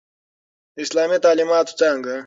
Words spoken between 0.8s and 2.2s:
اسلامی تعليماتو څانګه